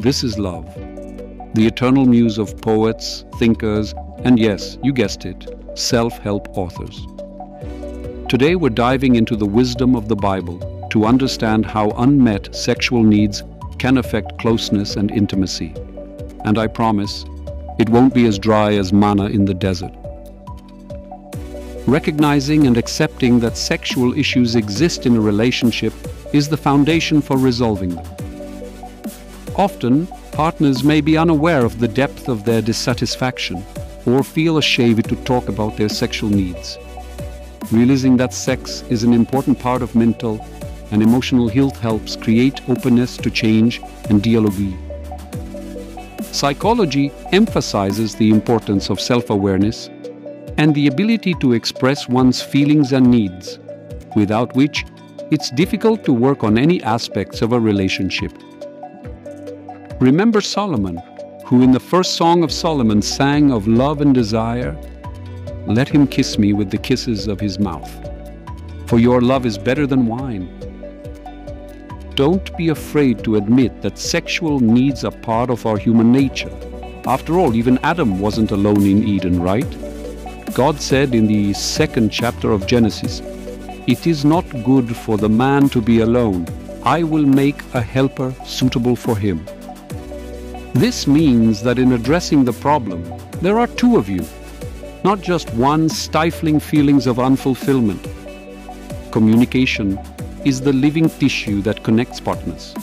This 0.00 0.24
is 0.24 0.38
love, 0.38 0.64
the 1.52 1.66
eternal 1.66 2.06
muse 2.06 2.38
of 2.38 2.58
poets, 2.62 3.26
thinkers, 3.38 3.94
and 4.24 4.38
yes, 4.38 4.78
you 4.82 4.94
guessed 4.94 5.26
it, 5.26 5.46
self 5.74 6.16
help 6.20 6.48
authors. 6.56 7.06
Today 8.26 8.56
we're 8.56 8.70
diving 8.70 9.16
into 9.16 9.36
the 9.36 9.44
wisdom 9.44 9.94
of 9.94 10.08
the 10.08 10.16
Bible 10.16 10.88
to 10.90 11.04
understand 11.04 11.66
how 11.66 11.90
unmet 11.98 12.54
sexual 12.54 13.02
needs 13.02 13.42
can 13.78 13.98
affect 13.98 14.38
closeness 14.38 14.96
and 14.96 15.10
intimacy. 15.10 15.74
And 16.46 16.56
I 16.56 16.66
promise, 16.66 17.26
it 17.78 17.90
won't 17.90 18.14
be 18.14 18.24
as 18.24 18.38
dry 18.38 18.72
as 18.76 18.94
manna 18.94 19.26
in 19.26 19.44
the 19.44 19.52
desert. 19.52 19.92
Recognizing 21.86 22.66
and 22.66 22.78
accepting 22.78 23.38
that 23.40 23.58
sexual 23.58 24.16
issues 24.16 24.54
exist 24.54 25.04
in 25.04 25.16
a 25.16 25.20
relationship 25.20 25.92
is 26.32 26.48
the 26.48 26.56
foundation 26.56 27.20
for 27.20 27.36
resolving 27.36 27.90
them. 27.90 28.19
Often, 29.56 30.06
partners 30.32 30.84
may 30.84 31.00
be 31.00 31.18
unaware 31.18 31.64
of 31.64 31.80
the 31.80 31.88
depth 31.88 32.28
of 32.28 32.44
their 32.44 32.62
dissatisfaction 32.62 33.64
or 34.06 34.22
feel 34.22 34.58
ashamed 34.58 35.04
to 35.08 35.16
talk 35.16 35.48
about 35.48 35.76
their 35.76 35.88
sexual 35.88 36.30
needs. 36.30 36.78
Realizing 37.70 38.16
that 38.16 38.32
sex 38.32 38.82
is 38.88 39.02
an 39.02 39.12
important 39.12 39.58
part 39.58 39.82
of 39.82 39.94
mental 39.94 40.44
and 40.92 41.02
emotional 41.02 41.48
health 41.48 41.78
helps 41.78 42.16
create 42.16 42.68
openness 42.68 43.16
to 43.18 43.30
change 43.30 43.80
and 44.08 44.22
dialogue. 44.22 44.74
Psychology 46.22 47.12
emphasizes 47.32 48.14
the 48.14 48.30
importance 48.30 48.88
of 48.88 49.00
self-awareness 49.00 49.88
and 50.58 50.74
the 50.74 50.86
ability 50.86 51.34
to 51.34 51.52
express 51.52 52.08
one's 52.08 52.40
feelings 52.40 52.92
and 52.92 53.10
needs, 53.10 53.58
without 54.16 54.54
which 54.54 54.84
it's 55.30 55.50
difficult 55.50 56.04
to 56.04 56.12
work 56.12 56.44
on 56.44 56.58
any 56.58 56.82
aspects 56.82 57.42
of 57.42 57.52
a 57.52 57.60
relationship. 57.60 58.32
Remember 60.00 60.40
Solomon, 60.40 60.96
who 61.44 61.60
in 61.60 61.72
the 61.72 61.78
first 61.78 62.14
song 62.14 62.42
of 62.42 62.50
Solomon 62.50 63.02
sang 63.02 63.52
of 63.52 63.68
love 63.68 64.00
and 64.00 64.14
desire, 64.14 64.74
Let 65.66 65.90
him 65.90 66.06
kiss 66.06 66.38
me 66.38 66.54
with 66.54 66.70
the 66.70 66.78
kisses 66.78 67.28
of 67.28 67.38
his 67.38 67.58
mouth, 67.58 67.92
for 68.86 68.98
your 68.98 69.20
love 69.20 69.44
is 69.44 69.58
better 69.58 69.86
than 69.86 70.06
wine. 70.06 70.48
Don't 72.14 72.56
be 72.56 72.70
afraid 72.70 73.22
to 73.24 73.36
admit 73.36 73.82
that 73.82 73.98
sexual 73.98 74.58
needs 74.58 75.04
are 75.04 75.10
part 75.10 75.50
of 75.50 75.66
our 75.66 75.76
human 75.76 76.10
nature. 76.10 76.56
After 77.04 77.38
all, 77.38 77.54
even 77.54 77.76
Adam 77.82 78.20
wasn't 78.20 78.52
alone 78.52 78.86
in 78.86 79.06
Eden, 79.06 79.42
right? 79.42 79.70
God 80.54 80.80
said 80.80 81.14
in 81.14 81.26
the 81.26 81.52
second 81.52 82.08
chapter 82.08 82.52
of 82.52 82.66
Genesis, 82.66 83.20
It 83.86 84.06
is 84.06 84.24
not 84.24 84.48
good 84.64 84.96
for 84.96 85.18
the 85.18 85.28
man 85.28 85.68
to 85.68 85.82
be 85.82 86.00
alone. 86.00 86.46
I 86.84 87.02
will 87.02 87.26
make 87.26 87.60
a 87.74 87.82
helper 87.82 88.34
suitable 88.46 88.96
for 88.96 89.14
him. 89.14 89.44
This 90.74 91.06
means 91.06 91.62
that 91.62 91.78
in 91.78 91.92
addressing 91.92 92.44
the 92.44 92.52
problem, 92.52 93.02
there 93.42 93.58
are 93.58 93.66
two 93.66 93.96
of 93.96 94.08
you, 94.08 94.24
not 95.02 95.20
just 95.20 95.52
one 95.54 95.88
stifling 95.88 96.60
feelings 96.60 97.06
of 97.08 97.16
unfulfillment. 97.16 98.00
Communication 99.10 99.98
is 100.44 100.60
the 100.60 100.72
living 100.72 101.08
tissue 101.08 101.60
that 101.62 101.82
connects 101.82 102.20
partners. 102.20 102.74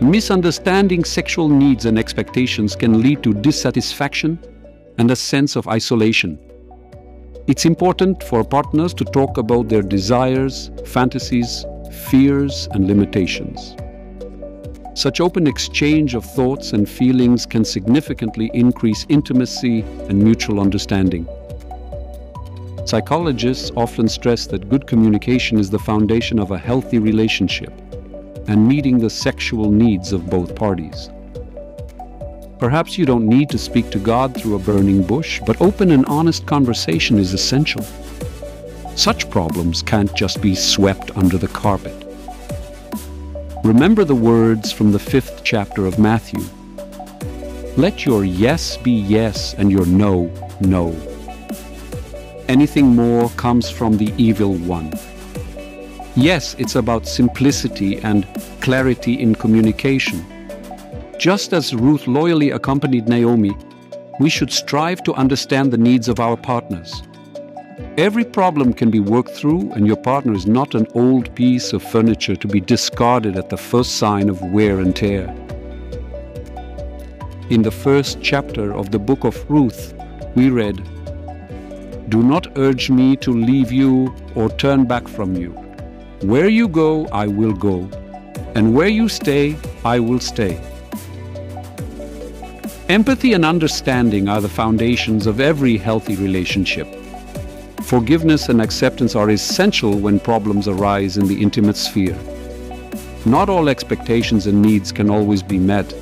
Misunderstanding 0.00 1.04
sexual 1.04 1.50
needs 1.50 1.84
and 1.84 1.98
expectations 1.98 2.74
can 2.74 3.02
lead 3.02 3.22
to 3.22 3.34
dissatisfaction 3.34 4.38
and 4.96 5.10
a 5.10 5.16
sense 5.16 5.56
of 5.56 5.68
isolation. 5.68 6.38
It's 7.46 7.66
important 7.66 8.22
for 8.24 8.42
partners 8.42 8.94
to 8.94 9.04
talk 9.04 9.36
about 9.36 9.68
their 9.68 9.82
desires, 9.82 10.70
fantasies, 10.86 11.66
fears, 12.08 12.68
and 12.72 12.86
limitations. 12.86 13.76
Such 14.94 15.20
open 15.20 15.46
exchange 15.46 16.14
of 16.14 16.24
thoughts 16.24 16.72
and 16.72 16.88
feelings 16.88 17.46
can 17.46 17.64
significantly 17.64 18.50
increase 18.52 19.06
intimacy 19.08 19.82
and 20.08 20.22
mutual 20.22 20.60
understanding. 20.60 21.26
Psychologists 22.86 23.70
often 23.76 24.08
stress 24.08 24.46
that 24.48 24.68
good 24.68 24.86
communication 24.86 25.58
is 25.58 25.70
the 25.70 25.78
foundation 25.78 26.40
of 26.40 26.50
a 26.50 26.58
healthy 26.58 26.98
relationship 26.98 27.72
and 28.48 28.66
meeting 28.66 28.98
the 28.98 29.08
sexual 29.08 29.70
needs 29.70 30.12
of 30.12 30.28
both 30.28 30.56
parties. 30.56 31.08
Perhaps 32.58 32.98
you 32.98 33.06
don't 33.06 33.26
need 33.26 33.48
to 33.50 33.58
speak 33.58 33.90
to 33.90 33.98
God 33.98 34.34
through 34.34 34.56
a 34.56 34.58
burning 34.58 35.02
bush, 35.02 35.40
but 35.46 35.60
open 35.62 35.92
and 35.92 36.04
honest 36.06 36.46
conversation 36.46 37.16
is 37.16 37.32
essential. 37.32 37.82
Such 38.96 39.30
problems 39.30 39.82
can't 39.82 40.12
just 40.14 40.42
be 40.42 40.54
swept 40.54 41.16
under 41.16 41.38
the 41.38 41.48
carpet. 41.48 41.99
Remember 43.72 44.04
the 44.04 44.14
words 44.14 44.72
from 44.72 44.92
the 44.92 44.98
fifth 44.98 45.42
chapter 45.44 45.86
of 45.86 45.98
Matthew. 45.98 46.40
Let 47.76 48.04
your 48.04 48.24
yes 48.24 48.76
be 48.76 48.90
yes 48.90 49.54
and 49.54 49.70
your 49.70 49.86
no, 49.86 50.30
no. 50.60 50.88
Anything 52.48 52.86
more 52.96 53.28
comes 53.30 53.70
from 53.70 53.96
the 53.96 54.12
evil 54.16 54.54
one. 54.54 54.92
Yes, 56.16 56.56
it's 56.58 56.74
about 56.74 57.06
simplicity 57.06 57.98
and 57.98 58.26
clarity 58.60 59.14
in 59.20 59.34
communication 59.34 60.24
just 61.20 61.52
as 61.52 61.74
Ruth 61.74 62.06
loyally 62.06 62.50
accompanied 62.50 63.06
Naomi, 63.06 63.54
we 64.20 64.30
should 64.30 64.50
strive 64.50 65.02
to 65.02 65.12
understand 65.12 65.70
the 65.70 65.76
needs 65.76 66.08
of 66.08 66.18
our 66.18 66.34
partners. 66.34 67.02
Every 67.96 68.24
problem 68.24 68.72
can 68.72 68.90
be 68.90 69.00
worked 69.00 69.30
through, 69.30 69.72
and 69.72 69.86
your 69.86 69.96
partner 69.96 70.32
is 70.32 70.46
not 70.46 70.74
an 70.74 70.86
old 70.94 71.34
piece 71.34 71.72
of 71.72 71.82
furniture 71.82 72.36
to 72.36 72.48
be 72.48 72.60
discarded 72.60 73.36
at 73.36 73.50
the 73.50 73.56
first 73.56 73.96
sign 73.96 74.28
of 74.28 74.42
wear 74.42 74.80
and 74.80 74.94
tear. 74.94 75.26
In 77.50 77.62
the 77.62 77.70
first 77.70 78.20
chapter 78.22 78.72
of 78.72 78.90
the 78.90 78.98
book 78.98 79.24
of 79.24 79.50
Ruth, 79.50 79.94
we 80.34 80.50
read, 80.50 80.76
Do 82.08 82.22
not 82.22 82.56
urge 82.56 82.90
me 82.90 83.16
to 83.16 83.32
leave 83.32 83.72
you 83.72 84.14
or 84.34 84.48
turn 84.50 84.84
back 84.84 85.08
from 85.08 85.34
you. 85.34 85.50
Where 86.22 86.48
you 86.48 86.68
go, 86.68 87.06
I 87.06 87.26
will 87.26 87.54
go, 87.54 87.88
and 88.54 88.74
where 88.74 88.88
you 88.88 89.08
stay, 89.08 89.56
I 89.84 90.00
will 90.00 90.20
stay. 90.20 90.60
Empathy 92.88 93.32
and 93.32 93.44
understanding 93.44 94.28
are 94.28 94.40
the 94.40 94.48
foundations 94.48 95.26
of 95.26 95.40
every 95.40 95.76
healthy 95.76 96.16
relationship. 96.16 96.99
Forgiveness 97.90 98.48
and 98.48 98.62
acceptance 98.62 99.16
are 99.16 99.30
essential 99.30 99.98
when 99.98 100.20
problems 100.20 100.68
arise 100.68 101.16
in 101.16 101.26
the 101.26 101.42
intimate 101.42 101.76
sphere. 101.76 102.16
Not 103.26 103.48
all 103.48 103.68
expectations 103.68 104.46
and 104.46 104.62
needs 104.62 104.92
can 104.92 105.10
always 105.10 105.42
be 105.42 105.58
met, 105.58 105.92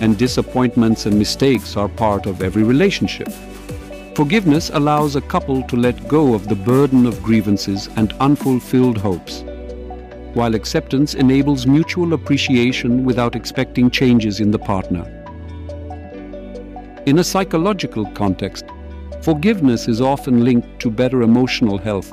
and 0.00 0.18
disappointments 0.18 1.06
and 1.06 1.16
mistakes 1.16 1.76
are 1.76 1.88
part 1.88 2.26
of 2.26 2.42
every 2.42 2.64
relationship. 2.64 3.28
Forgiveness 4.16 4.70
allows 4.70 5.14
a 5.14 5.20
couple 5.20 5.62
to 5.68 5.76
let 5.76 6.08
go 6.08 6.34
of 6.34 6.48
the 6.48 6.56
burden 6.56 7.06
of 7.06 7.22
grievances 7.22 7.88
and 7.94 8.12
unfulfilled 8.14 8.98
hopes, 8.98 9.44
while 10.34 10.56
acceptance 10.56 11.14
enables 11.14 11.68
mutual 11.68 12.14
appreciation 12.14 13.04
without 13.04 13.36
expecting 13.36 13.92
changes 13.92 14.40
in 14.40 14.50
the 14.50 14.58
partner. 14.58 15.04
In 17.06 17.20
a 17.20 17.22
psychological 17.22 18.06
context, 18.06 18.64
forgiveness 19.22 19.88
is 19.88 20.00
often 20.00 20.44
linked 20.44 20.80
to 20.80 20.90
better 20.90 21.22
emotional 21.22 21.78
health 21.78 22.12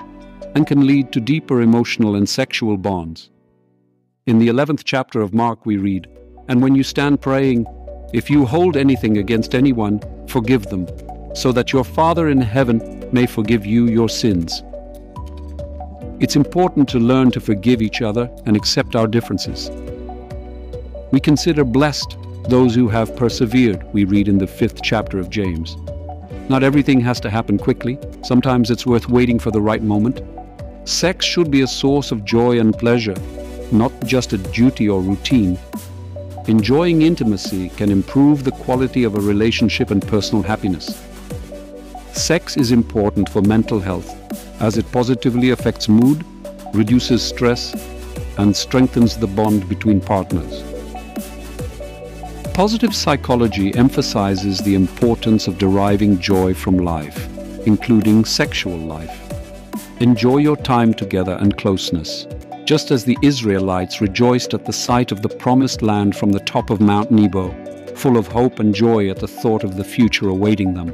and 0.56 0.66
can 0.66 0.88
lead 0.88 1.12
to 1.12 1.20
deeper 1.20 1.62
emotional 1.62 2.16
and 2.16 2.28
sexual 2.28 2.78
bonds. 2.78 3.30
In 4.26 4.40
the 4.40 4.48
11th 4.48 4.84
chapter 4.84 5.22
of 5.22 5.34
Mark, 5.34 5.66
we 5.66 5.78
read, 5.78 6.08
And 6.48 6.62
when 6.62 6.76
you 6.76 6.84
stand 6.84 7.22
praying, 7.22 7.66
if 8.14 8.30
you 8.30 8.46
hold 8.46 8.78
anything 8.78 9.18
against 9.18 9.54
anyone, 9.54 10.00
forgive 10.28 10.68
them, 10.68 10.88
so 11.36 11.52
that 11.52 11.74
your 11.74 11.84
Father 11.84 12.30
in 12.30 12.42
heaven 12.42 13.08
may 13.12 13.26
forgive 13.26 13.66
you 13.66 13.88
your 13.88 14.10
sins. 14.10 14.64
It's 16.20 16.36
important 16.36 16.88
to 16.90 17.00
learn 17.00 17.30
to 17.32 17.42
forgive 17.42 17.82
each 17.82 18.02
other 18.02 18.32
and 18.46 18.56
accept 18.56 18.96
our 18.96 19.08
differences. 19.08 19.70
We 21.12 21.20
consider 21.20 21.64
blessed 21.64 22.18
those 22.48 22.74
who 22.74 22.88
have 22.88 23.16
persevered, 23.16 23.84
we 23.94 24.06
read 24.06 24.28
in 24.28 24.38
the 24.38 24.48
fifth 24.48 24.82
chapter 24.82 25.20
of 25.20 25.30
James. 25.30 25.76
Not 26.48 26.64
everything 26.64 27.02
has 27.02 27.20
to 27.22 27.30
happen 27.32 27.58
quickly. 27.58 27.98
Sometimes 28.24 28.70
it's 28.70 28.86
worth 28.86 29.10
waiting 29.10 29.40
for 29.40 29.50
the 29.50 29.62
right 29.62 29.82
moment. 29.82 30.22
Sex 30.88 31.26
should 31.26 31.50
be 31.50 31.62
a 31.62 31.68
source 31.68 32.12
of 32.12 32.24
joy 32.24 32.60
and 32.60 32.78
pleasure, 32.78 33.16
not 33.72 33.92
just 34.06 34.34
a 34.34 34.38
duty 34.38 34.88
or 34.88 35.02
routine. 35.02 35.58
Enjoying 36.48 37.02
intimacy 37.02 37.70
can 37.70 37.90
improve 37.92 38.44
the 38.44 38.52
quality 38.52 39.04
of 39.04 39.16
a 39.16 39.20
relationship 39.20 39.90
and 39.90 40.08
personal 40.08 40.44
happiness. 40.44 41.04
Sex 42.14 42.58
is 42.58 42.72
important 42.72 43.28
for 43.28 43.42
mental 43.42 43.80
health 43.80 44.12
as 44.62 44.78
it 44.78 44.90
positively 44.92 45.50
affects 45.50 45.90
mood, 45.90 46.24
reduces 46.76 47.24
stress, 47.24 47.74
and 48.38 48.56
strengthens 48.56 49.18
the 49.18 49.28
bond 49.28 49.68
between 49.68 50.00
partners. 50.00 50.75
Positive 52.56 52.96
psychology 52.96 53.76
emphasizes 53.76 54.60
the 54.60 54.76
importance 54.76 55.50
of 55.50 55.58
deriving 55.58 56.18
joy 56.22 56.54
from 56.54 56.78
life, 56.78 57.28
including 57.68 58.24
sexual 58.24 58.78
life. 58.78 59.30
Enjoy 60.00 60.38
your 60.38 60.56
time 60.56 60.94
together 60.94 61.38
and 61.42 61.58
closeness. 61.58 62.26
just 62.66 62.90
as 62.92 63.06
the 63.06 63.18
Israelites 63.22 64.02
rejoiced 64.02 64.54
at 64.54 64.66
the 64.66 64.74
sight 64.74 65.12
of 65.12 65.22
the 65.22 65.30
promised 65.30 65.82
land 65.82 66.16
from 66.16 66.32
the 66.32 66.40
top 66.40 66.70
of 66.70 66.82
Mount 66.82 67.12
Nebo, 67.12 67.54
full 67.96 68.18
of 68.18 68.28
hope 68.28 68.60
and 68.60 68.74
joy 68.74 69.10
at 69.10 69.20
the 69.20 69.28
thought 69.28 69.64
of 69.64 69.76
the 69.78 69.84
future 69.84 70.30
awaiting 70.30 70.74
them. 70.74 70.90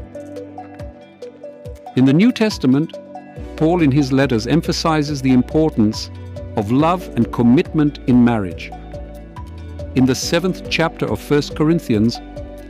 In 1.95 2.05
the 2.05 2.13
New 2.13 2.31
Testament, 2.31 2.97
Paul 3.55 3.81
in 3.81 3.91
his 3.91 4.11
letters 4.11 4.47
emphasizes 4.47 5.21
the 5.21 5.31
importance 5.31 6.09
of 6.57 6.71
love 6.71 7.07
and 7.15 7.31
commitment 7.31 7.99
in 8.07 8.25
marriage. 8.25 8.71
In 9.93 10.05
the 10.05 10.15
seventh 10.15 10.69
chapter 10.69 11.05
of 11.05 11.19
1 11.29 11.53
Corinthians, 11.53 12.21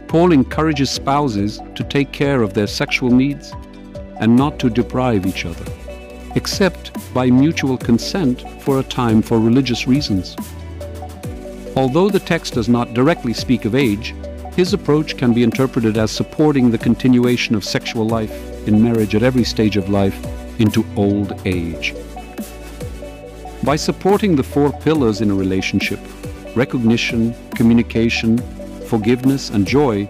Paul 0.08 0.32
encourages 0.32 0.90
spouses 0.90 1.60
to 1.76 1.84
take 1.84 2.12
care 2.12 2.42
of 2.42 2.56
their 2.56 2.66
sexual 2.66 3.12
needs 3.12 3.54
and 4.20 4.36
not 4.36 4.58
to 4.58 4.72
deprive 4.72 5.28
each 5.28 5.46
other, 5.46 5.66
except 6.34 6.92
by 7.14 7.30
mutual 7.30 7.78
consent 7.78 8.44
for 8.64 8.80
a 8.80 8.84
time 8.84 9.22
for 9.22 9.40
religious 9.40 9.86
reasons. 9.86 10.36
Although 11.76 12.10
the 12.10 12.20
text 12.20 12.56
does 12.56 12.68
not 12.68 12.96
directly 12.96 13.34
speak 13.34 13.66
of 13.66 13.76
age, 13.76 14.16
his 14.56 14.74
approach 14.74 15.16
can 15.16 15.32
be 15.32 15.44
interpreted 15.44 15.98
as 15.98 16.10
supporting 16.10 16.72
the 16.72 16.78
continuation 16.80 17.54
of 17.54 17.64
sexual 17.64 18.08
life 18.08 18.34
in 18.68 18.82
marriage 18.82 19.14
at 19.14 19.22
every 19.22 19.44
stage 19.44 19.78
of 19.78 19.90
life 19.90 20.20
into 20.60 20.84
old 20.96 21.40
age. 21.46 21.94
By 23.64 23.76
supporting 23.76 24.36
the 24.36 24.44
four 24.44 24.72
pillars 24.80 25.22
in 25.22 25.30
a 25.30 25.36
relationship 25.36 26.00
recognition, 26.56 27.34
communication, 27.52 28.38
forgiveness, 28.88 29.50
and 29.50 29.66
joy 29.66 30.10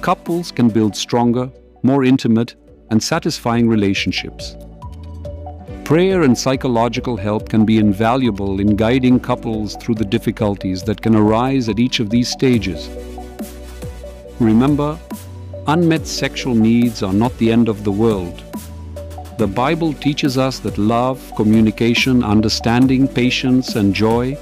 couples 0.00 0.50
can 0.50 0.68
build 0.68 0.96
stronger, 0.96 1.50
more 1.82 2.04
intimate, 2.04 2.56
and 2.90 3.02
satisfying 3.02 3.68
relationships. 3.68 4.56
Prayer 5.84 6.22
and 6.22 6.36
psychological 6.36 7.16
help 7.16 7.48
can 7.48 7.64
be 7.64 7.78
invaluable 7.78 8.60
in 8.60 8.76
guiding 8.76 9.20
couples 9.20 9.76
through 9.76 9.94
the 9.94 10.04
difficulties 10.04 10.82
that 10.82 11.00
can 11.00 11.14
arise 11.14 11.68
at 11.68 11.78
each 11.78 12.00
of 12.00 12.10
these 12.10 12.28
stages. 12.28 12.88
Remember, 14.40 14.98
unmet 15.66 16.06
sexual 16.06 16.54
needs 16.54 17.02
are 17.02 17.12
not 17.12 17.36
the 17.38 17.52
end 17.52 17.68
of 17.68 17.84
the 17.84 17.92
world. 17.92 18.42
The 19.38 19.46
Bible 19.46 19.92
teaches 19.92 20.38
us 20.38 20.58
that 20.60 20.78
love, 20.78 21.32
communication, 21.36 22.24
understanding, 22.24 23.06
patience, 23.06 23.76
and 23.76 23.94
joy 23.94 24.36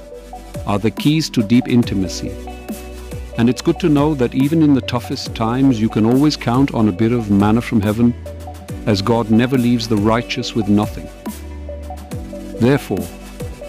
are 0.67 0.79
the 0.79 0.91
keys 0.91 1.31
to 1.31 1.43
deep 1.43 1.69
intimacy. 1.69 2.31
And 3.39 3.49
it's 3.49 3.63
good 3.63 3.81
to 3.81 3.89
know 3.89 4.15
that 4.15 4.35
even 4.35 4.63
in 4.63 4.75
the 4.75 4.81
toughest 4.81 5.35
times, 5.35 5.81
you 5.81 5.89
can 5.89 6.05
always 6.05 6.37
count 6.37 6.75
on 6.75 6.89
a 6.89 6.93
bit 6.93 7.13
of 7.13 7.31
manna 7.31 7.61
from 7.61 7.81
heaven, 7.81 8.15
as 8.87 9.03
God 9.03 9.31
never 9.31 9.57
leaves 9.57 9.89
the 9.89 9.97
righteous 9.97 10.55
with 10.55 10.69
nothing. 10.69 11.09
Therefore, 12.61 13.07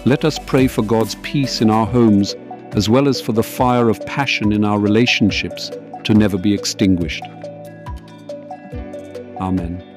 let 0.04 0.24
us 0.24 0.38
pray 0.38 0.66
for 0.66 0.82
God's 0.82 1.14
peace 1.16 1.60
in 1.60 1.70
our 1.70 1.86
homes 1.86 2.34
as 2.74 2.88
well 2.88 3.08
as 3.08 3.20
for 3.20 3.32
the 3.32 3.42
fire 3.42 3.88
of 3.88 4.04
passion 4.06 4.52
in 4.52 4.64
our 4.64 4.78
relationships 4.78 5.70
to 6.04 6.14
never 6.14 6.38
be 6.38 6.54
extinguished. 6.54 7.22
Amen. 9.40 9.91